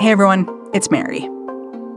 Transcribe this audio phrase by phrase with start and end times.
[0.00, 1.28] Hey everyone, it's Mary.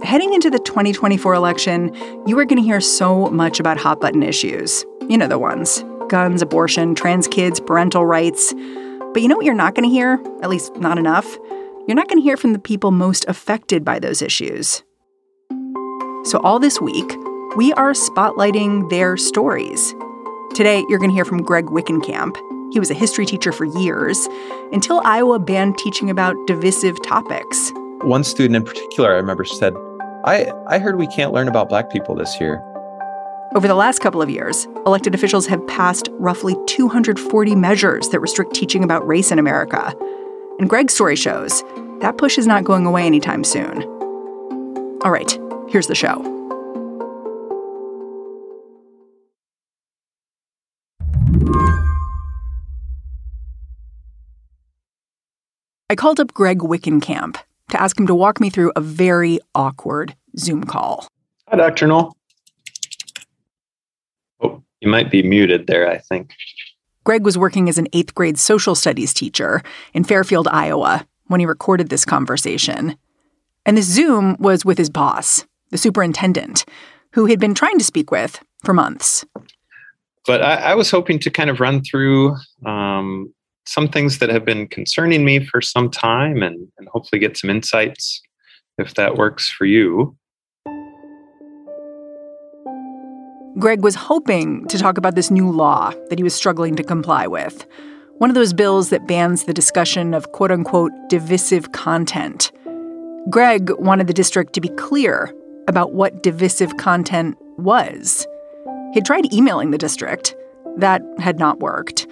[0.01, 1.93] Heading into the 2024 election,
[2.25, 4.83] you are going to hear so much about hot button issues.
[5.07, 8.55] You know the ones guns, abortion, trans kids, parental rights.
[9.13, 10.19] But you know what you're not going to hear?
[10.41, 11.37] At least not enough?
[11.87, 14.81] You're not going to hear from the people most affected by those issues.
[16.23, 17.15] So, all this week,
[17.55, 19.93] we are spotlighting their stories.
[20.55, 22.35] Today, you're going to hear from Greg Wickenkamp.
[22.73, 24.27] He was a history teacher for years
[24.71, 27.71] until Iowa banned teaching about divisive topics.
[28.03, 29.75] One student in particular, I remember, said,
[30.25, 32.59] I, I heard we can't learn about black people this year.
[33.55, 38.55] Over the last couple of years, elected officials have passed roughly 240 measures that restrict
[38.55, 39.93] teaching about race in America.
[40.57, 41.61] And Greg's story shows
[41.99, 43.83] that push is not going away anytime soon.
[45.03, 45.37] All right,
[45.69, 46.27] here's the show.
[55.87, 57.37] I called up Greg Wickenkamp
[57.71, 61.07] to ask him to walk me through a very awkward Zoom call.
[61.47, 61.87] Hi, Dr.
[61.87, 62.15] Knoll.
[64.41, 66.33] Oh, you might be muted there, I think.
[67.03, 69.63] Greg was working as an eighth grade social studies teacher
[69.93, 72.95] in Fairfield, Iowa, when he recorded this conversation.
[73.65, 76.65] And this Zoom was with his boss, the superintendent,
[77.13, 79.25] who he'd been trying to speak with for months.
[80.25, 82.35] But I, I was hoping to kind of run through
[82.65, 83.33] um,
[83.65, 87.49] some things that have been concerning me for some time and, and hopefully get some
[87.49, 88.21] insights
[88.77, 90.15] if that works for you.
[93.59, 97.27] Greg was hoping to talk about this new law that he was struggling to comply
[97.27, 97.65] with.
[98.17, 102.51] One of those bills that bans the discussion of quote unquote divisive content.
[103.29, 105.33] Greg wanted the district to be clear
[105.67, 108.25] about what divisive content was.
[108.93, 110.35] He'd tried emailing the district.
[110.77, 112.07] That had not worked.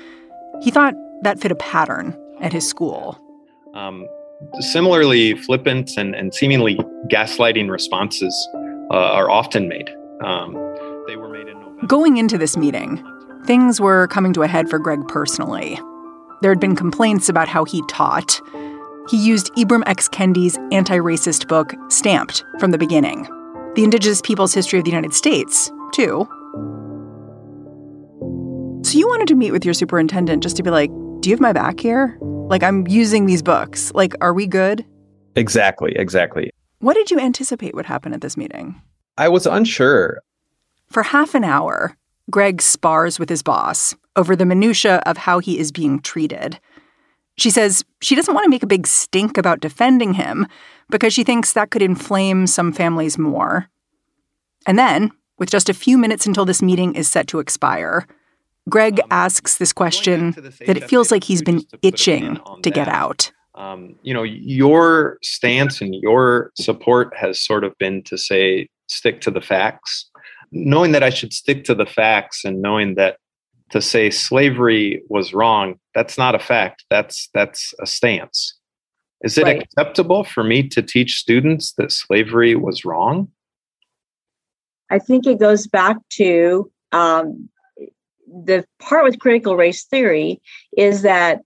[0.62, 0.94] He thought
[1.24, 3.18] that fit a pattern at his school.
[3.74, 4.06] Um,
[4.60, 6.80] similarly, flippant and, and seemingly
[7.12, 8.34] gaslighting responses
[8.92, 9.90] uh, are often made.
[10.24, 10.54] Um,
[11.08, 11.88] they were made in November.
[11.88, 13.04] Going into this meeting,
[13.46, 15.80] things were coming to a head for Greg personally.
[16.42, 18.42] There had been complaints about how he taught.
[19.10, 20.08] He used Ibram X.
[20.08, 23.24] Kendi's anti racist book, Stamped, from the beginning.
[23.76, 26.28] The Indigenous Peoples' History of the United States, too.
[28.84, 31.42] So you wanted to meet with your superintendent just to be like, do you have
[31.42, 32.18] my back here?
[32.22, 33.92] Like, I'm using these books.
[33.94, 34.86] Like, are we good?
[35.36, 36.50] Exactly, exactly.
[36.80, 38.82] What did you anticipate would happen at this meeting?
[39.18, 40.22] I was unsure.
[40.88, 41.98] For half an hour,
[42.32, 46.60] Greg spars with his boss over the minutia of how he is being treated.
[47.38, 50.48] She says she doesn't want to make a big stink about defending him
[50.90, 53.70] because she thinks that could inflame some families more.
[54.66, 58.08] And then, with just a few minutes until this meeting is set to expire,
[58.70, 60.32] Greg um, asks this question
[60.66, 63.32] that it feels like he's been itching to get out.
[63.56, 69.22] Um, you know, your stance and your support has sort of been to say, stick
[69.22, 70.10] to the facts.
[70.52, 73.18] Knowing that I should stick to the facts and knowing that
[73.72, 76.86] to say slavery was wrong, that's not a fact.
[76.90, 78.56] That's that's a stance.
[79.22, 79.62] Is it right.
[79.62, 83.28] acceptable for me to teach students that slavery was wrong?
[84.90, 87.50] I think it goes back to um,
[88.46, 90.42] the part with critical race theory
[90.78, 91.42] is that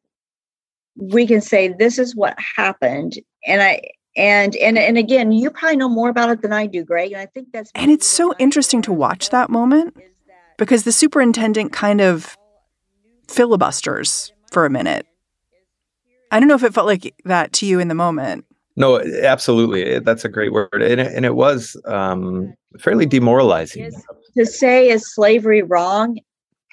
[0.95, 3.19] we can say this is what happened.
[3.45, 3.81] And i
[4.15, 7.19] and and and again you probably know more about it than i do greg and
[7.19, 9.97] i think that's and it's so interesting to watch that moment
[10.57, 12.37] because the superintendent kind of
[13.27, 15.05] filibusters for a minute.
[16.31, 18.45] I don't know if it felt like that to you in the moment.
[18.75, 19.99] No absolutely.
[19.99, 20.81] That's a great word.
[20.81, 23.91] And it, and it was um, fairly demoralizing.
[24.37, 26.19] To say is slavery wrong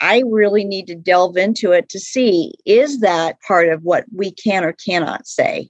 [0.00, 4.31] I really need to delve into it to see is that part of what we
[4.31, 5.69] can or cannot say.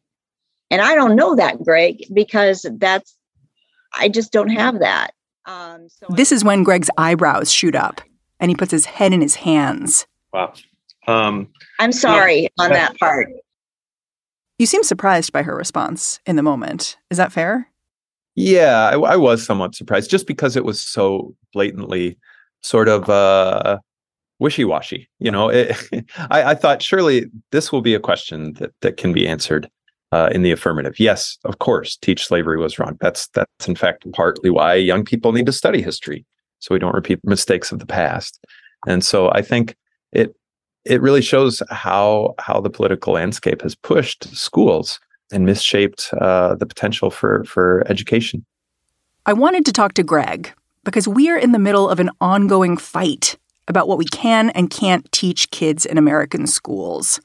[0.71, 3.17] And I don't know that, Greg, because that's,
[3.95, 5.15] I just don't have that.
[5.47, 8.01] Um, so this is when Greg's eyebrows shoot up
[8.39, 10.07] and he puts his head in his hands.
[10.33, 10.53] Wow.
[11.09, 11.49] Um,
[11.81, 13.29] I'm sorry on that part.
[14.59, 16.99] You seem surprised by her response in the moment.
[17.11, 17.69] Is that fair?
[18.37, 22.17] Yeah, I, I was somewhat surprised just because it was so blatantly
[22.63, 23.79] sort of uh,
[24.41, 25.77] wishy-washy you know it,
[26.31, 29.71] I, I, thought surely this will be a question that, that can be answered
[30.13, 30.99] uh, in the affirmative.
[30.99, 32.97] Yes, of course, teach slavery was wrong.
[33.01, 36.25] That's that's in fact partly why young people need to study history,
[36.59, 38.45] so we don't repeat mistakes of the past.
[38.87, 39.77] And so I think
[40.13, 40.35] it
[40.85, 44.99] it really shows how how the political landscape has pushed schools
[45.33, 48.45] and misshaped uh, the potential for for education.
[49.27, 50.53] I wanted to talk to Greg
[50.83, 53.37] because we are in the middle of an ongoing fight
[53.71, 57.21] about what we can and can't teach kids in American schools.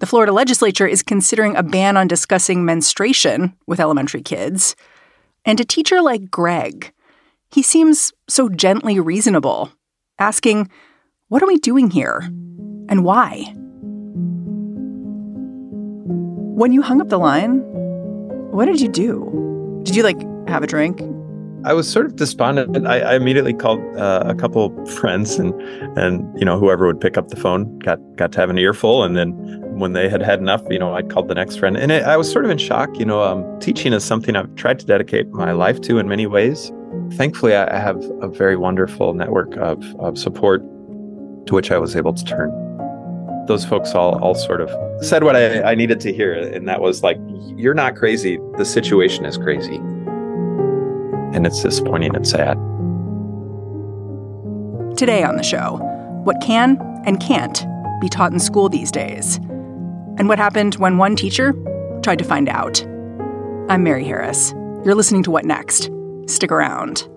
[0.00, 4.76] The Florida legislature is considering a ban on discussing menstruation with elementary kids.
[5.44, 6.92] And a teacher like Greg,
[7.50, 9.72] he seems so gently reasonable,
[10.18, 10.70] asking,
[11.28, 12.20] What are we doing here?
[12.88, 13.52] And why?
[16.54, 17.60] When you hung up the line,
[18.50, 19.80] what did you do?
[19.84, 21.00] Did you like have a drink?
[21.64, 22.86] I was sort of despondent.
[22.86, 25.52] I, I immediately called uh, a couple friends, and
[25.98, 29.02] and you know whoever would pick up the phone got got to have an earful,
[29.02, 29.32] and then
[29.78, 32.16] when they had had enough, you know, I called the next friend, and it, I
[32.16, 32.98] was sort of in shock.
[32.98, 36.26] You know, um, teaching is something I've tried to dedicate my life to in many
[36.26, 36.72] ways.
[37.12, 40.62] Thankfully, I have a very wonderful network of of support
[41.46, 42.50] to which I was able to turn.
[43.48, 44.70] Those folks all all sort of
[45.04, 47.18] said what I, I needed to hear, and that was like,
[47.56, 48.38] "You're not crazy.
[48.58, 49.80] The situation is crazy."
[51.34, 52.56] And it's disappointing and sad.
[54.96, 55.76] Today on the show,
[56.24, 57.64] what can and can't
[58.00, 59.36] be taught in school these days,
[60.16, 61.52] and what happened when one teacher
[62.02, 62.82] tried to find out.
[63.68, 64.52] I'm Mary Harris.
[64.84, 65.90] You're listening to What Next?
[66.26, 67.08] Stick around.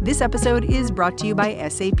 [0.00, 2.00] This episode is brought to you by SAP.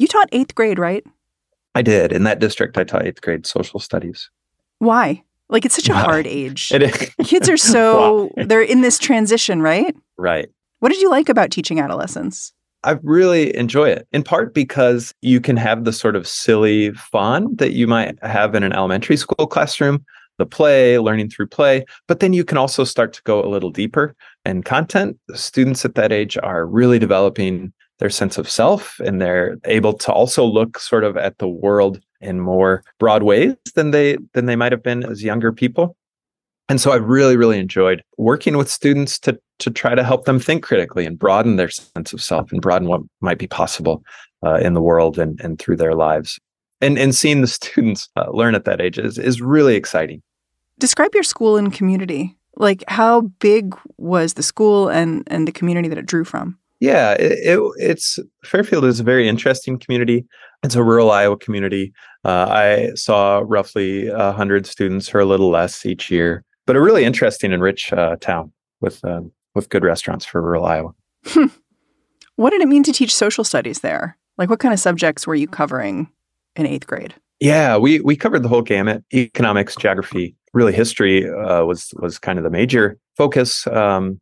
[0.00, 1.04] You taught eighth grade, right?
[1.74, 2.10] I did.
[2.10, 4.30] In that district, I taught eighth grade social studies.
[4.78, 5.22] Why?
[5.50, 6.00] Like it's such a Why?
[6.00, 6.72] hard age.
[6.72, 7.10] It is.
[7.24, 8.44] Kids are so Why?
[8.46, 9.94] they're in this transition, right?
[10.16, 10.48] Right.
[10.78, 12.54] What did you like about teaching adolescents?
[12.82, 17.54] I really enjoy it, in part because you can have the sort of silly fun
[17.56, 20.02] that you might have in an elementary school classroom,
[20.38, 23.68] the play, learning through play, but then you can also start to go a little
[23.70, 24.16] deeper
[24.46, 25.18] and content.
[25.34, 27.70] Students at that age are really developing
[28.00, 32.00] their sense of self and they're able to also look sort of at the world
[32.20, 35.96] in more broad ways than they than they might have been as younger people.
[36.68, 40.40] And so I really, really enjoyed working with students to to try to help them
[40.40, 44.02] think critically and broaden their sense of self and broaden what might be possible
[44.44, 46.38] uh, in the world and, and through their lives.
[46.80, 50.22] And and seeing the students uh, learn at that age is is really exciting.
[50.78, 52.36] Describe your school and community.
[52.56, 56.58] Like how big was the school and and the community that it drew from?
[56.80, 60.24] Yeah, it, it, it's Fairfield is a very interesting community.
[60.62, 61.92] It's a rural Iowa community.
[62.24, 67.04] Uh, I saw roughly hundred students or a little less each year, but a really
[67.04, 70.92] interesting and rich uh, town with um, with good restaurants for rural Iowa.
[72.40, 74.16] What did it mean to teach social studies there?
[74.38, 76.08] Like what kind of subjects were you covering
[76.56, 77.12] in eighth grade?
[77.38, 82.38] Yeah, we we covered the whole gamut: economics, geography, really history uh, was was kind
[82.38, 84.18] of the major focus, um,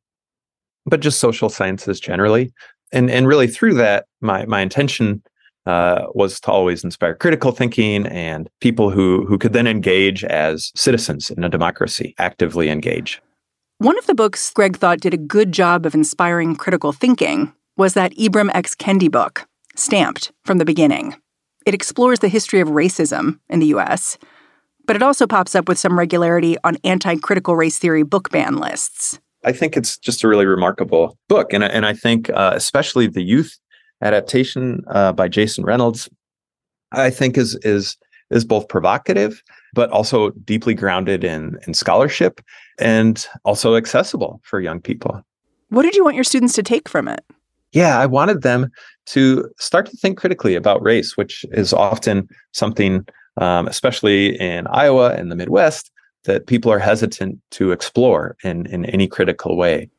[0.88, 2.52] but just social sciences generally.
[2.92, 5.22] And and really through that, my my intention
[5.66, 10.72] uh, was to always inspire critical thinking and people who who could then engage as
[10.74, 13.20] citizens in a democracy, actively engage.
[13.78, 17.94] One of the books Greg thought did a good job of inspiring critical thinking was
[17.94, 18.74] that Ibram X.
[18.74, 21.14] Kendi book, Stamped from the Beginning.
[21.64, 24.18] It explores the history of racism in the US,
[24.86, 28.56] but it also pops up with some regularity on anti critical race theory book ban
[28.56, 29.20] lists.
[29.48, 33.22] I think it's just a really remarkable book, and and I think uh, especially the
[33.22, 33.58] youth
[34.02, 36.06] adaptation uh, by Jason Reynolds,
[36.92, 37.96] I think is is
[38.30, 42.42] is both provocative but also deeply grounded in in scholarship
[42.78, 45.22] and also accessible for young people.
[45.70, 47.24] What did you want your students to take from it?
[47.72, 48.70] Yeah, I wanted them
[49.06, 53.06] to start to think critically about race, which is often something,
[53.38, 55.90] um, especially in Iowa and the Midwest,
[56.24, 59.90] that people are hesitant to explore in, in any critical way.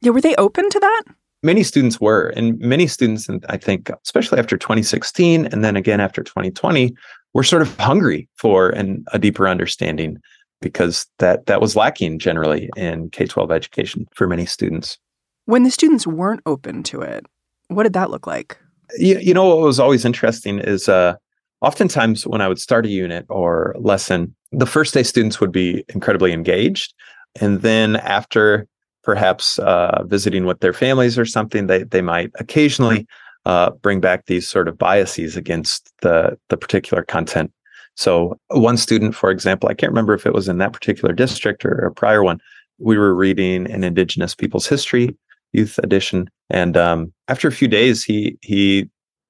[0.00, 1.02] Yeah, were they open to that?
[1.42, 6.00] Many students were, and many students, and I think, especially after 2016 and then again
[6.00, 6.94] after 2020,
[7.32, 10.18] were sort of hungry for an, a deeper understanding
[10.60, 14.98] because that that was lacking generally in K-12 education for many students.
[15.46, 17.26] When the students weren't open to it,
[17.68, 18.58] what did that look like?
[18.98, 21.16] You, you know what was always interesting is uh,
[21.62, 25.84] oftentimes when I would start a unit or lesson, the first day students would be
[25.88, 26.92] incredibly engaged,
[27.40, 28.66] and then after
[29.02, 33.06] perhaps uh, visiting with their families or something, they they might occasionally
[33.46, 37.52] uh, bring back these sort of biases against the the particular content.
[37.94, 41.64] So one student, for example, I can't remember if it was in that particular district
[41.64, 42.40] or a prior one,
[42.78, 45.14] we were reading an Indigenous Peoples History
[45.52, 48.88] Youth Edition, and um, after a few days, he he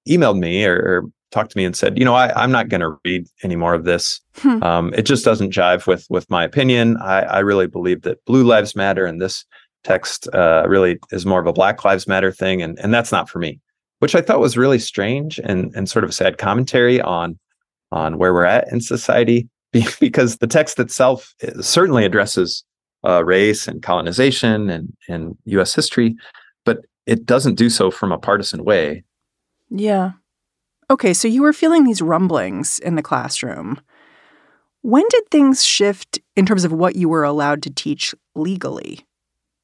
[0.08, 2.82] emailed me or, or talked to me and said, you know, I, am not going
[2.82, 4.20] to read any more of this.
[4.36, 4.62] Hmm.
[4.62, 6.96] Um, it just doesn't jive with with my opinion.
[6.98, 9.44] I, I really believe that blue lives matter, and this
[9.82, 13.28] text uh, really is more of a Black Lives Matter thing, and and that's not
[13.28, 13.60] for me.
[13.98, 17.38] Which I thought was really strange and and sort of a sad commentary on
[17.90, 19.48] on where we're at in society,
[20.00, 22.64] because the text itself certainly addresses
[23.04, 25.74] uh, race and colonization and and U.S.
[25.74, 26.14] history,
[26.64, 29.02] but it doesn't do so from a partisan way.
[29.70, 30.12] Yeah.
[30.92, 33.80] Okay, so you were feeling these rumblings in the classroom.
[34.82, 39.06] When did things shift in terms of what you were allowed to teach legally?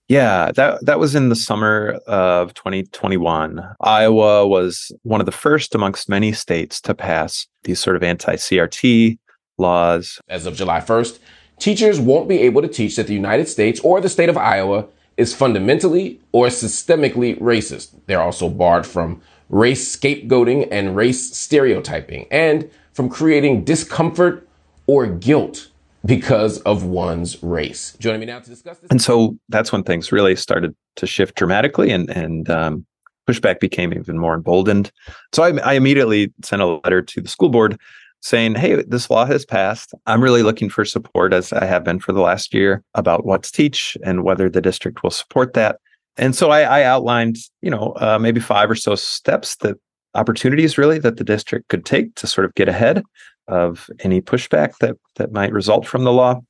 [0.08, 3.62] Yeah, that that was in the summer of 2021.
[3.82, 9.18] Iowa was one of the first amongst many states to pass these sort of anti-CRT
[9.58, 10.18] laws.
[10.30, 11.18] As of July 1st,
[11.58, 14.86] teachers won't be able to teach that the United States or the state of Iowa
[15.18, 18.00] is fundamentally or systemically racist.
[18.06, 19.20] They're also barred from
[19.50, 24.48] race scapegoating and race stereotyping, and from creating discomfort
[24.86, 25.68] or guilt
[26.04, 27.96] because of one's race.
[27.98, 28.90] Joining me now to discuss this.
[28.90, 32.86] And so that's when things really started to shift dramatically, and and um,
[33.28, 34.90] pushback became even more emboldened.
[35.34, 37.78] So I, I immediately sent a letter to the school board
[38.20, 39.94] saying, Hey, this law has passed.
[40.06, 43.44] I'm really looking for support, as I have been for the last year, about what
[43.44, 45.78] to teach and whether the district will support that
[46.18, 49.76] and so I, I outlined, you know, uh, maybe five or so steps that
[50.14, 53.02] opportunities really that the district could take to sort of get ahead
[53.46, 56.40] of any pushback that that might result from the law.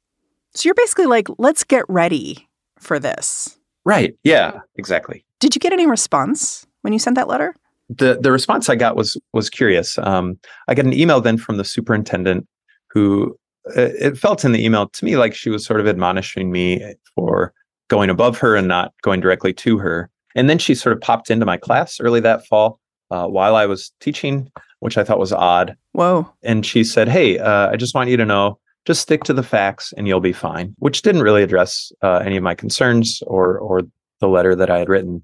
[0.55, 2.49] So you're basically like, let's get ready
[2.79, 3.59] for this.
[3.85, 4.17] Right.
[4.25, 4.61] Yeah.
[4.77, 5.25] Exactly.
[5.41, 7.55] Did you get any response when you sent that letter?
[7.89, 9.97] The the response I got was was curious.
[9.99, 12.47] Um, I got an email then from the superintendent
[12.91, 13.39] who
[13.77, 16.95] uh, it felt in the email to me like she was sort of admonishing me
[17.15, 17.55] for
[17.89, 20.11] going above her and not going directly to her.
[20.35, 22.79] And then she sort of popped into my class early that fall
[23.11, 25.77] uh, while I was teaching, which I thought was odd.
[25.93, 26.31] Whoa.
[26.43, 29.43] And she said, Hey, uh, I just want you to know, just stick to the
[29.43, 33.59] facts and you'll be fine, which didn't really address uh, any of my concerns or,
[33.59, 33.83] or
[34.21, 35.23] the letter that I had written,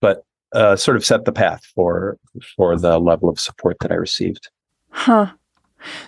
[0.00, 2.18] but uh, sort of set the path for,
[2.56, 4.50] for the level of support that I received.
[4.90, 5.32] Huh.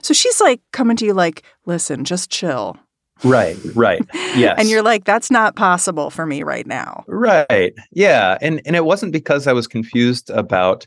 [0.03, 2.79] So she's like coming to you like, listen, just chill.
[3.25, 4.03] Right, right.
[4.37, 4.57] Yes.
[4.59, 7.05] and you're like, that's not possible for me right now.
[7.07, 7.73] Right.
[7.93, 8.39] Yeah.
[8.41, 10.87] And and it wasn't because I was confused about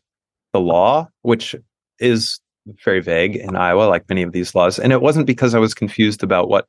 [0.54, 1.56] the law, which
[2.00, 2.40] is
[2.84, 4.78] very vague in Iowa, like many of these laws.
[4.80, 6.68] And it wasn't because I was confused about what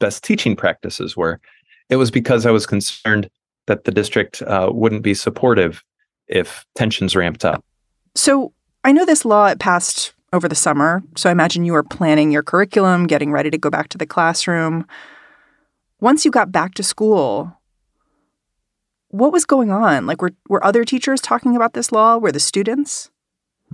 [0.00, 1.40] best teaching practices were.
[1.88, 3.30] It was because I was concerned
[3.66, 5.82] that the district uh, wouldn't be supportive
[6.28, 7.64] if tensions ramped up.
[8.14, 8.52] So
[8.84, 11.02] I know this law it passed over the summer.
[11.16, 14.06] So I imagine you were planning your curriculum, getting ready to go back to the
[14.06, 14.86] classroom.
[16.00, 17.56] Once you got back to school,
[19.08, 20.06] what was going on?
[20.06, 22.18] Like, were, were other teachers talking about this law?
[22.18, 23.10] Were the students?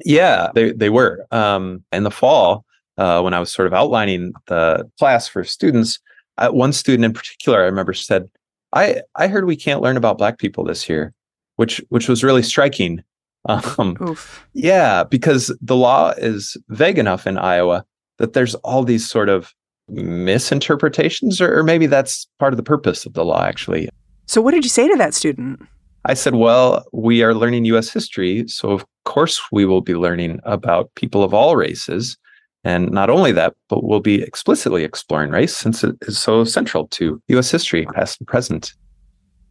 [0.05, 1.27] Yeah, they, they were.
[1.31, 2.65] Um, in the fall,
[2.99, 5.99] uh, when I was sort of outlining the class for students,
[6.39, 8.29] uh, one student in particular, I remember said,
[8.73, 11.13] I, I heard we can't learn about Black people this year,
[11.57, 13.03] which, which was really striking
[13.47, 14.47] um, Oof.
[14.53, 17.85] Yeah, because the law is vague enough in Iowa
[18.19, 19.53] that there's all these sort of
[19.89, 23.89] misinterpretations, or, or maybe that's part of the purpose of the law, actually.
[24.27, 25.61] So, what did you say to that student?
[26.05, 28.47] I said, well, we are learning US history.
[28.49, 32.17] So, of course, we will be learning about people of all races.
[32.65, 36.87] And not only that, but we'll be explicitly exploring race since it is so central
[36.89, 38.75] to US history, past and present.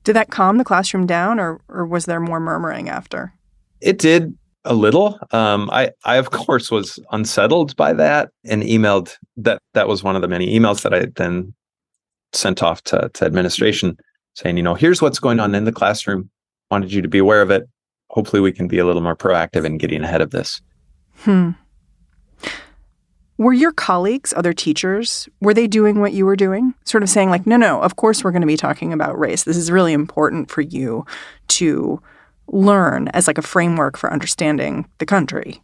[0.04, 3.34] Did that calm the classroom down, or, or was there more murmuring after?
[3.82, 5.20] It did a little.
[5.32, 9.62] Um, I, I of course was unsettled by that and emailed that.
[9.74, 11.54] That was one of the many emails that I then
[12.34, 13.98] sent off to, to administration
[14.36, 16.30] saying, you know, here's what's going on in the classroom.
[16.70, 17.68] wanted you to be aware of it.
[18.10, 20.62] Hopefully, we can be a little more proactive in getting ahead of this.
[21.20, 21.52] Hmm.
[23.38, 26.76] Were your colleagues, other teachers, were they doing what you were doing?
[26.84, 29.46] Sort of saying, like, no, no, of course we're going to be talking about race.
[29.46, 31.06] This is really important for you
[31.48, 32.02] to
[32.52, 35.62] learn as like a framework for understanding the country.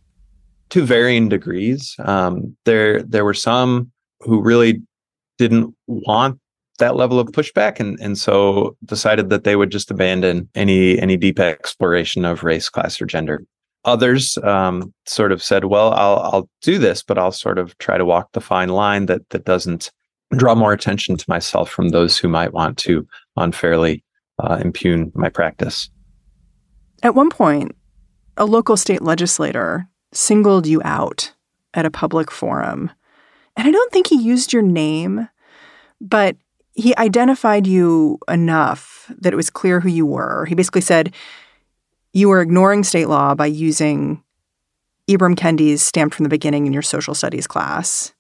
[0.70, 1.96] To varying degrees.
[2.00, 3.92] Um, there, there were some
[4.22, 4.82] who really
[5.38, 6.40] didn't want
[6.80, 11.18] that level of pushback and and so decided that they would just abandon any any
[11.18, 13.44] deep exploration of race class or gender
[13.86, 17.98] others um, sort of said well i'll i'll do this but i'll sort of try
[17.98, 19.92] to walk the fine line that that doesn't
[20.36, 24.04] draw more attention to myself from those who might want to unfairly
[24.40, 25.90] uh, impugn my practice
[27.04, 27.76] at one point
[28.38, 31.34] a local state legislator singled you out
[31.74, 32.92] at a public forum
[33.56, 35.28] and i don't think he used your name
[36.00, 36.36] but
[36.78, 40.46] he identified you enough that it was clear who you were.
[40.46, 41.14] He basically said
[42.14, 44.24] you were ignoring state law by using
[45.10, 48.14] Ibram Kendi's stamped from the beginning in your social studies class.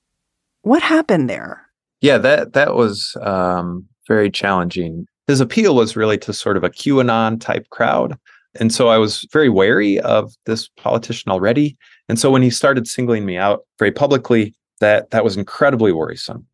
[0.63, 1.62] What happened there?
[2.01, 5.05] Yeah, that that was um, very challenging.
[5.27, 8.17] His appeal was really to sort of a QAnon type crowd.
[8.59, 11.77] And so I was very wary of this politician already.
[12.09, 16.45] And so when he started singling me out very publicly, that that was incredibly worrisome.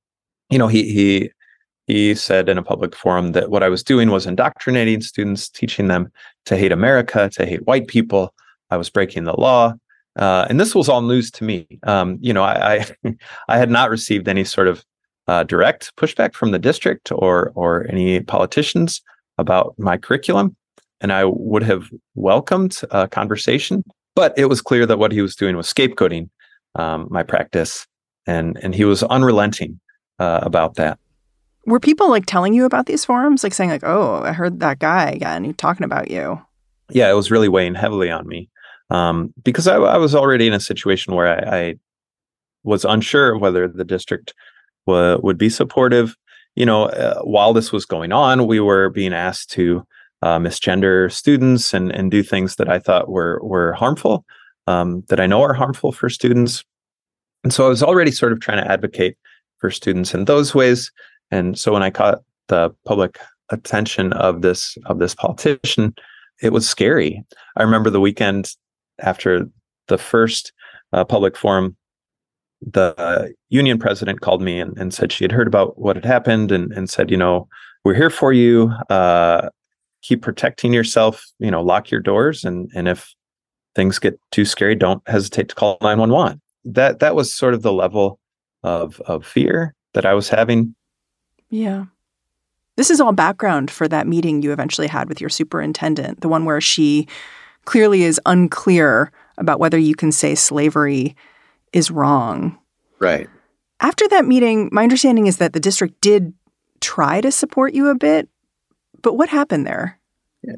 [0.49, 1.31] You know, he he
[1.87, 5.87] he said in a public forum that what I was doing was indoctrinating students, teaching
[5.87, 6.11] them
[6.45, 8.33] to hate America, to hate white people.
[8.69, 9.73] I was breaking the law.
[10.15, 11.67] Uh, and this was all news to me.
[11.83, 13.15] Um, you know, I, I,
[13.49, 14.85] I had not received any sort of
[15.27, 19.01] uh, direct pushback from the district or or any politicians
[19.37, 20.55] about my curriculum,
[21.03, 23.83] and I would have welcomed a conversation.
[24.15, 26.29] But it was clear that what he was doing was scapegoating
[26.75, 27.85] um, my practice,
[28.25, 29.79] and and he was unrelenting
[30.19, 30.97] uh, about that.
[31.65, 34.79] Were people like telling you about these forums, like saying like, "Oh, I heard that
[34.79, 36.41] guy again talking about you"?
[36.89, 38.49] Yeah, it was really weighing heavily on me
[38.89, 41.75] um, because I, I, was already in a situation where I, I
[42.63, 44.33] was unsure whether the district
[44.85, 46.15] w- would be supportive.
[46.55, 49.87] You know, uh, while this was going on, we were being asked to
[50.23, 54.25] uh, misgender students and and do things that I thought were were harmful,
[54.67, 56.63] um, that I know are harmful for students.
[57.43, 59.17] And so I was already sort of trying to advocate
[59.57, 60.91] for students in those ways.
[61.29, 65.93] And so when I caught the public attention of this of this politician,
[66.41, 67.21] it was scary.
[67.57, 68.55] I remember the weekend
[68.99, 69.45] after
[69.89, 70.53] the first
[70.93, 71.75] uh, public forum,
[72.61, 76.05] the uh, union president called me and, and, said she had heard about what had
[76.05, 77.47] happened and, and said, you know,
[77.83, 78.71] we're here for you.
[78.89, 79.49] Uh,
[80.03, 81.25] keep protecting yourself.
[81.39, 83.13] You know, lock your doors, and and if
[83.75, 86.39] things get too scary, don't hesitate to call nine one one.
[86.65, 88.19] That that was sort of the level
[88.61, 90.75] of of fear that I was having
[91.53, 91.85] yeah.
[92.77, 96.45] This is all background for that meeting you eventually had with your superintendent, the one
[96.45, 97.07] where she
[97.65, 101.15] clearly is unclear about whether you can say slavery
[101.71, 102.57] is wrong.
[102.99, 103.29] Right.
[103.81, 106.33] After that meeting, my understanding is that the district did
[106.81, 108.27] try to support you a bit,
[109.03, 109.99] but what happened there?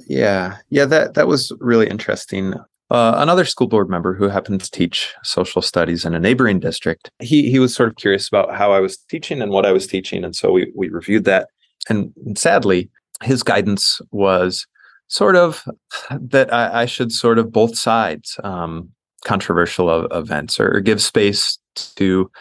[0.07, 0.57] Yeah.
[0.69, 2.53] Yeah, that that was really interesting.
[2.91, 7.09] Uh, another school board member who happened to teach social studies in a neighboring district,
[7.19, 9.87] he he was sort of curious about how I was teaching and what I was
[9.87, 11.49] teaching, and so we we reviewed that.
[11.89, 12.89] And sadly,
[13.23, 14.65] his guidance was
[15.07, 15.63] sort of
[16.09, 18.89] that I, I should sort of both sides um,
[19.23, 22.31] controversial events or, give space to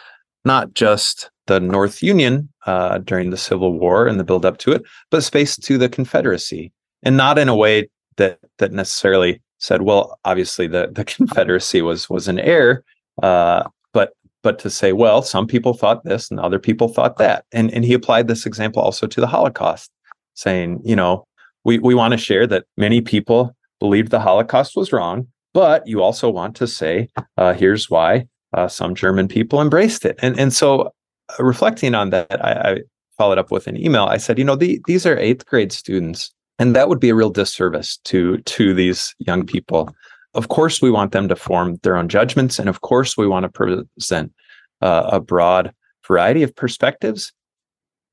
[0.45, 4.71] not just the North Union uh, during the Civil War and the build up to
[4.71, 6.71] it, but space to the Confederacy,
[7.03, 12.09] and not in a way that that necessarily said, well, obviously the the Confederacy was
[12.09, 12.83] was an error,
[13.21, 17.45] uh, but but to say, well, some people thought this and other people thought that,
[17.51, 19.91] and and he applied this example also to the Holocaust,
[20.33, 21.25] saying, you know,
[21.63, 26.01] we we want to share that many people believed the Holocaust was wrong, but you
[26.01, 30.53] also want to say, uh, here's why uh, some German people embraced it, and and
[30.53, 30.91] so
[31.39, 32.77] reflecting on that, I, I
[33.17, 34.05] followed up with an email.
[34.05, 37.15] I said, you know, the, these are eighth grade students and that would be a
[37.15, 39.93] real disservice to to these young people.
[40.33, 43.43] Of course we want them to form their own judgments and of course we want
[43.43, 44.33] to present
[44.81, 45.73] uh, a broad
[46.07, 47.31] variety of perspectives.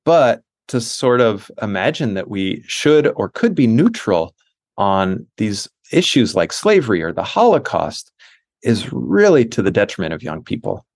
[0.04, 4.34] But to sort of imagine that we should or could be neutral
[4.78, 8.10] on these issues like slavery or the holocaust
[8.62, 10.86] is really to the detriment of young people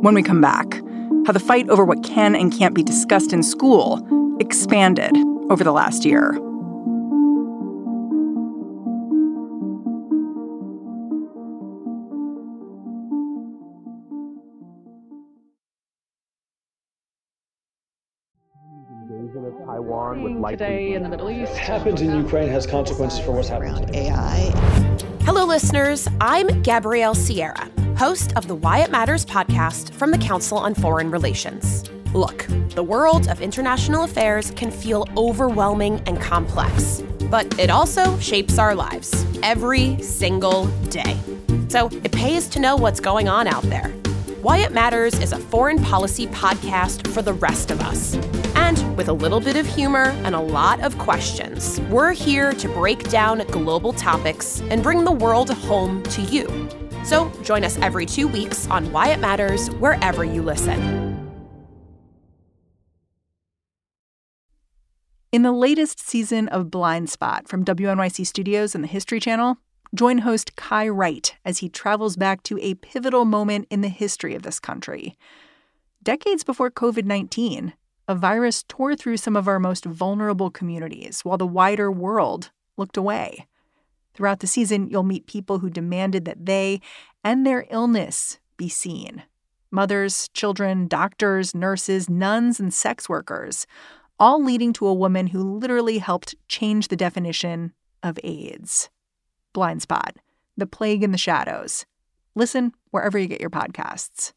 [0.00, 0.82] when we come back
[1.26, 5.14] how the fight over what can and can't be discussed in school expanded
[5.50, 6.38] over the last year.
[20.58, 21.52] today in the Middle East.
[21.52, 24.50] What happens in Ukraine has consequences for what's happening around AI.
[25.22, 26.08] Hello, listeners.
[26.20, 31.10] I'm Gabrielle Sierra, host of the Why It Matters podcast from the Council on Foreign
[31.10, 31.90] Relations.
[32.14, 38.56] Look, the world of international affairs can feel overwhelming and complex, but it also shapes
[38.56, 41.18] our lives every single day.
[41.66, 43.88] So it pays to know what's going on out there.
[44.42, 48.14] Why It Matters is a foreign policy podcast for the rest of us.
[48.54, 52.68] And with a little bit of humor and a lot of questions, we're here to
[52.68, 56.46] break down global topics and bring the world home to you.
[57.08, 60.78] So join us every two weeks on Why It Matters, wherever you listen.
[65.32, 69.56] In the latest season of Blind Spot from WNYC Studios and the History Channel,
[69.94, 74.34] join host Kai Wright as he travels back to a pivotal moment in the history
[74.34, 75.16] of this country.
[76.02, 77.72] Decades before COVID 19,
[78.06, 82.98] a virus tore through some of our most vulnerable communities while the wider world looked
[82.98, 83.47] away.
[84.18, 86.80] Throughout the season, you'll meet people who demanded that they
[87.22, 89.22] and their illness be seen
[89.70, 93.64] mothers, children, doctors, nurses, nuns, and sex workers
[94.18, 98.90] all leading to a woman who literally helped change the definition of AIDS.
[99.52, 100.16] Blind Spot,
[100.56, 101.86] The Plague in the Shadows.
[102.34, 104.32] Listen wherever you get your podcasts.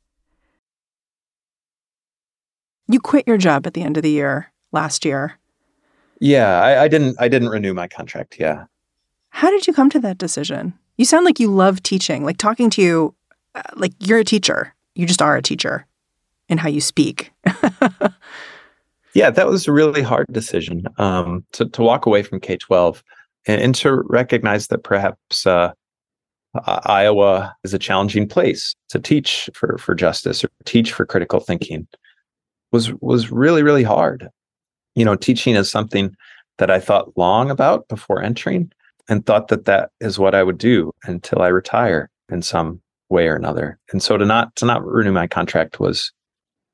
[2.88, 5.40] You quit your job at the end of the year last year.
[6.20, 7.16] Yeah, I, I didn't.
[7.20, 8.40] I didn't renew my contract.
[8.40, 8.66] Yeah.
[9.32, 10.74] How did you come to that decision?
[10.98, 12.24] You sound like you love teaching.
[12.24, 13.16] Like talking to you,
[13.56, 14.74] uh, like you're a teacher.
[14.96, 15.86] You just are a teacher
[16.48, 17.32] in how you speak.
[19.14, 23.04] Yeah, that was a really hard decision um, to to walk away from K twelve
[23.46, 25.74] and, and, to recognize that perhaps uh,
[26.66, 31.88] Iowa is a challenging place to teach for for justice or teach for critical thinking
[32.72, 34.30] was was really really hard.
[34.96, 36.16] You know, teaching is something
[36.58, 38.72] that I thought long about before entering,
[39.12, 43.28] and thought that that is what I would do until I retire in some way
[43.28, 43.78] or another.
[43.92, 46.14] And so to not to not renew my contract was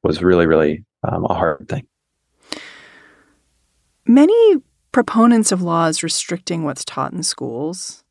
[0.03, 1.87] was really really um, a hard thing.
[4.05, 4.57] Many
[4.91, 8.03] proponents of laws restricting what's taught in schools,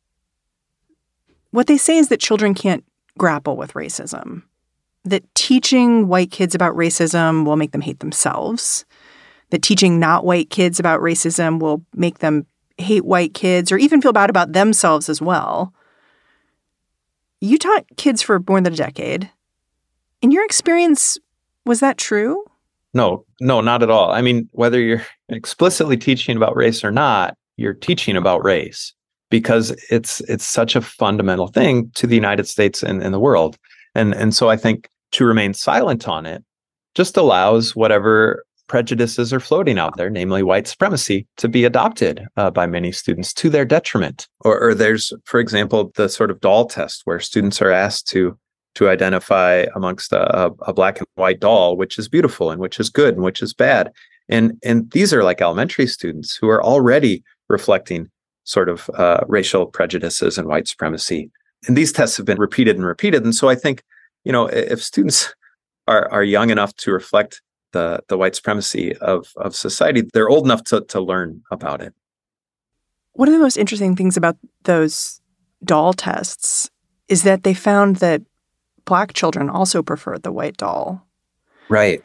[1.51, 2.83] what they say is that children can't
[3.17, 4.43] grapple with racism,
[5.05, 8.83] that teaching white kids about racism will make them hate themselves,
[9.51, 12.45] that teaching not white kids about racism will make them
[12.77, 15.73] hate white kids or even feel bad about themselves as well.
[17.41, 19.29] You taught kids for more than a decade.
[20.21, 21.17] In your experience,
[21.65, 22.43] was that true?
[22.93, 24.11] No, no, not at all.
[24.11, 28.93] I mean, whether you're explicitly teaching about race or not, you're teaching about race
[29.29, 33.57] because it's it's such a fundamental thing to the United States and, and the world.
[33.93, 36.43] And and so I think to remain silent on it
[36.95, 42.51] just allows whatever prejudices are floating out there, namely white supremacy, to be adopted uh,
[42.51, 44.27] by many students to their detriment.
[44.41, 48.37] Or, or there's, for example, the sort of doll test where students are asked to
[48.75, 52.91] to identify amongst a, a, black and white doll, which is beautiful and which is
[52.91, 53.91] good and which is bad.
[54.29, 58.11] And and these are like elementary students who are already reflecting
[58.43, 61.31] sort of uh, racial prejudices and white supremacy.
[61.67, 63.23] And these tests have been repeated and repeated.
[63.23, 63.83] And so I think,
[64.23, 65.33] you know, if students
[65.87, 70.45] are are young enough to reflect the the white supremacy of of society, they're old
[70.45, 71.93] enough to to learn about it.
[73.13, 75.21] One of the most interesting things about those
[75.63, 76.69] doll tests
[77.07, 78.21] is that they found that
[78.85, 81.05] black children also preferred the white doll.
[81.69, 82.01] Right.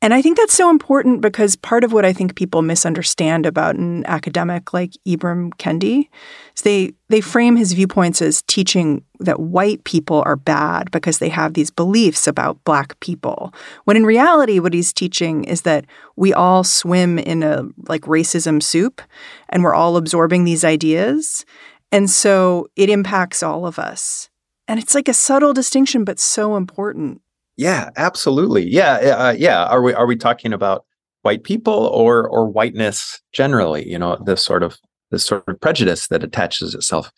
[0.00, 3.74] And I think that's so important because part of what I think people misunderstand about
[3.74, 6.08] an academic like Ibram Kendi
[6.56, 11.28] is they they frame his viewpoints as teaching that white people are bad because they
[11.30, 13.52] have these beliefs about black people.
[13.84, 15.84] When in reality what he's teaching is that
[16.14, 19.02] we all swim in a like racism soup
[19.48, 21.44] and we're all absorbing these ideas.
[21.90, 24.30] And so it impacts all of us.
[24.68, 27.20] And it's like a subtle distinction, but so important.
[27.58, 28.68] Yeah, absolutely.
[28.70, 29.64] Yeah, uh, yeah.
[29.64, 30.84] Are we are we talking about
[31.22, 33.86] white people or or whiteness generally?
[33.86, 34.78] You know, this sort of
[35.10, 37.10] this sort of prejudice that attaches itself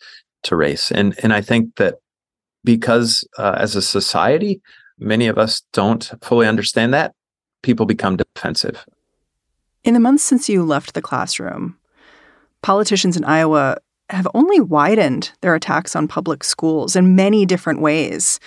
[0.43, 1.99] to race, and and I think that
[2.63, 4.59] because uh, as a society,
[4.97, 7.13] many of us don't fully understand that,
[7.61, 8.83] people become defensive.
[9.83, 11.77] In the months since you left the classroom,
[12.63, 13.77] politicians in Iowa
[14.09, 18.39] have only widened their attacks on public schools in many different ways.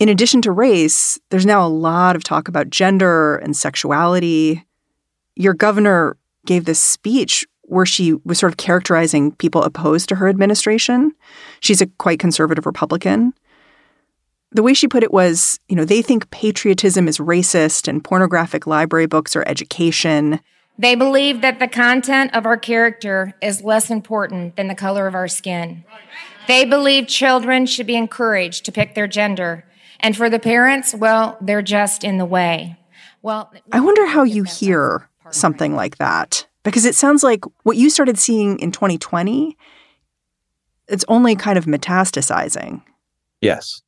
[0.00, 4.64] In addition to race, there's now a lot of talk about gender and sexuality.
[5.36, 10.26] Your governor gave this speech where she was sort of characterizing people opposed to her
[10.26, 11.12] administration.
[11.60, 13.34] She's a quite conservative Republican.
[14.52, 18.66] The way she put it was, you know, they think patriotism is racist and pornographic
[18.66, 20.40] library books are education.
[20.78, 25.14] They believe that the content of our character is less important than the color of
[25.14, 25.84] our skin.
[26.48, 29.66] They believe children should be encouraged to pick their gender.
[30.02, 32.76] And for the parents, well, they're just in the way.
[33.22, 37.90] Well, I wonder how you hear something like that because it sounds like what you
[37.90, 39.56] started seeing in 2020
[40.90, 42.82] it's only kind of metastasizing.
[43.40, 43.80] Yes.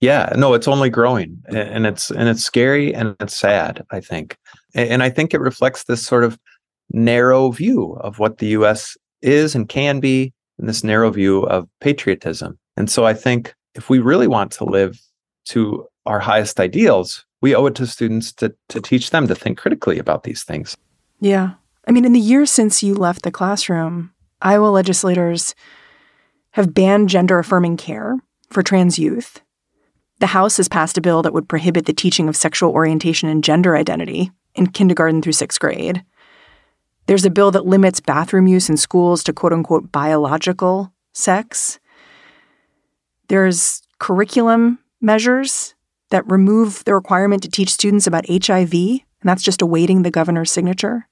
[0.00, 4.38] Yeah, no, it's only growing and it's and it's scary and it's sad, I think.
[4.74, 6.38] And I think it reflects this sort of
[6.90, 11.68] narrow view of what the US is and can be and this narrow view of
[11.80, 12.58] patriotism.
[12.76, 14.98] And so I think if we really want to live
[15.46, 19.58] to our highest ideals, we owe it to students to to teach them to think
[19.58, 20.76] critically about these things.
[21.20, 21.54] Yeah.
[21.86, 25.54] I mean, in the years since you left the classroom, Iowa legislators
[26.52, 28.16] have banned gender affirming care
[28.50, 29.40] for trans youth
[30.20, 33.42] the House has passed a bill that would prohibit the teaching of sexual orientation and
[33.42, 36.04] gender identity in kindergarten through sixth grade.
[37.06, 41.80] There's a bill that limits bathroom use in schools to quote unquote biological sex.
[43.28, 45.74] There's curriculum measures
[46.10, 50.52] that remove the requirement to teach students about HIV, and that's just awaiting the governor's
[50.52, 51.08] signature.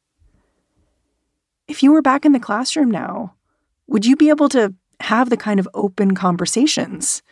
[1.66, 3.35] If you were back in the classroom now,
[3.87, 7.22] would you be able to have the kind of open conversations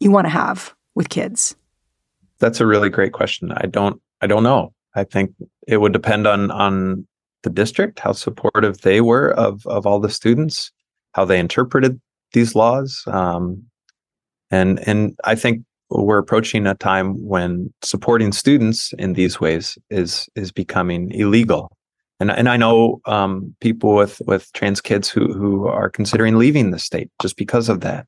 [0.00, 1.56] you want to have with kids?
[2.38, 3.52] That's a really great question.
[3.52, 4.72] I don't I don't know.
[4.94, 5.32] I think
[5.66, 7.06] it would depend on on
[7.42, 10.72] the district, how supportive they were of of all the students,
[11.12, 12.00] how they interpreted
[12.32, 13.02] these laws.
[13.06, 13.64] Um,
[14.50, 20.28] and and I think we're approaching a time when supporting students in these ways is
[20.34, 21.70] is becoming illegal.
[22.20, 26.70] And and I know um, people with with trans kids who who are considering leaving
[26.70, 28.06] the state just because of that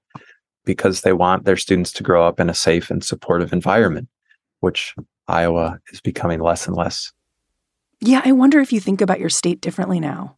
[0.65, 4.09] because they want their students to grow up in a safe and supportive environment,
[4.61, 4.95] which
[5.27, 7.13] Iowa is becoming less and less.
[8.01, 10.37] Yeah, I wonder if you think about your state differently now.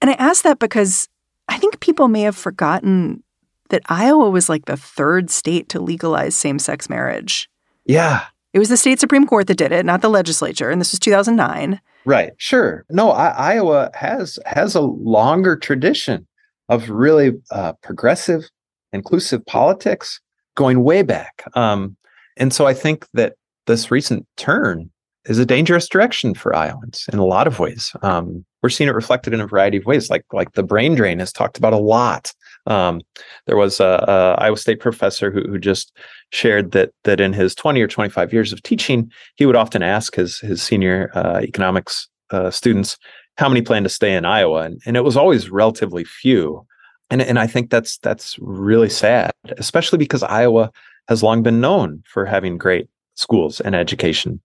[0.00, 1.08] And I ask that because
[1.48, 3.22] I think people may have forgotten
[3.68, 7.48] that Iowa was like the third state to legalize same sex marriage.
[7.84, 8.24] Yeah.
[8.52, 10.70] It was the state Supreme Court that did it, not the legislature.
[10.70, 11.80] And this was 2009.
[12.04, 12.32] Right.
[12.38, 12.84] Sure.
[12.88, 16.26] No, I, Iowa has has a longer tradition
[16.68, 18.48] of really uh, progressive
[18.92, 20.20] inclusive politics
[20.54, 21.44] going way back.
[21.54, 21.96] Um,
[22.36, 23.34] and so I think that
[23.66, 24.90] this recent turn
[25.26, 27.92] is a dangerous direction for Iowans in a lot of ways.
[28.02, 31.20] Um, we're seeing it reflected in a variety of ways, like like the brain drain
[31.20, 32.32] is talked about a lot.
[32.66, 33.00] Um,
[33.46, 35.96] there was a, a, Iowa State professor who, who just
[36.30, 40.14] shared that that in his 20 or 25 years of teaching, he would often ask
[40.14, 42.98] his his senior uh, economics uh, students
[43.38, 46.66] how many plan to stay in Iowa, and, and it was always relatively few
[47.10, 50.70] and and I think that's that's really sad, especially because Iowa
[51.08, 54.40] has long been known for having great schools and education,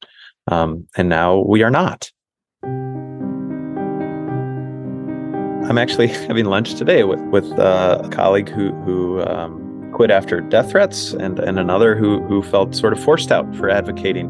[0.48, 2.12] um, and now we are not.
[5.70, 10.42] I'm actually having lunch today with with uh, a colleague who who um, quit after
[10.42, 14.28] death threats, and and another who who felt sort of forced out for advocating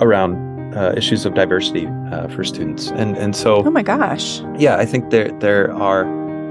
[0.00, 2.88] around uh, issues of diversity uh, for students.
[2.88, 6.04] And and so, oh my gosh, yeah, I think there there are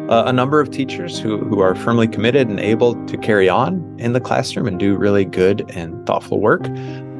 [0.09, 3.95] uh, a number of teachers who, who are firmly committed and able to carry on
[3.99, 6.65] in the classroom and do really good and thoughtful work.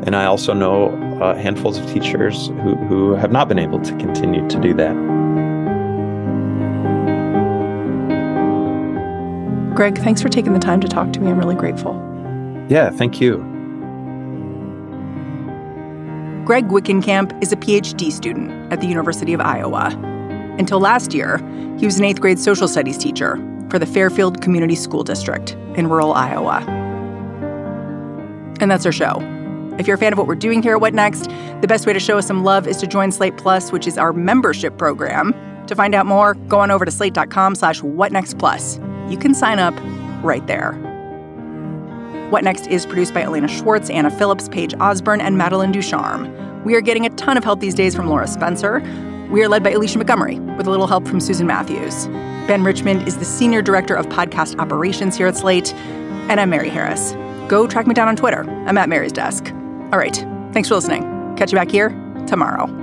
[0.05, 0.89] And I also know
[1.21, 5.22] uh, handfuls of teachers who, who have not been able to continue to do that.
[9.75, 11.29] Greg, thanks for taking the time to talk to me.
[11.29, 11.93] I'm really grateful.
[12.69, 13.37] Yeah, thank you.
[16.45, 19.87] Greg Wickenkamp is a PhD student at the University of Iowa.
[20.59, 21.37] Until last year,
[21.79, 23.37] he was an eighth grade social studies teacher
[23.69, 26.57] for the Fairfield Community School District in rural Iowa.
[28.59, 29.19] And that's our show.
[29.79, 31.29] If you're a fan of what we're doing here at What Next,
[31.61, 33.97] the best way to show us some love is to join Slate Plus, which is
[33.97, 35.33] our membership program.
[35.67, 38.92] To find out more, go on over to slate.com slash whatnextplus.
[39.09, 39.73] You can sign up
[40.23, 40.73] right there.
[42.29, 46.63] What Next is produced by Elena Schwartz, Anna Phillips, Paige Osborne, and Madeline Ducharme.
[46.63, 48.79] We are getting a ton of help these days from Laura Spencer.
[49.29, 52.07] We are led by Alicia Montgomery with a little help from Susan Matthews.
[52.47, 55.73] Ben Richmond is the Senior Director of Podcast Operations here at Slate.
[55.73, 57.13] And I'm Mary Harris.
[57.49, 58.49] Go track me down on Twitter.
[58.65, 59.45] I'm at Mary's Desk.
[59.51, 60.15] All right.
[60.53, 61.03] Thanks for listening.
[61.35, 61.89] Catch you back here
[62.27, 62.82] tomorrow.